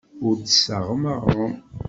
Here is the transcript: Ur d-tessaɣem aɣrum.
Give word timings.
Ur 0.25 0.33
d-tessaɣem 0.35 1.03
aɣrum. 1.13 1.55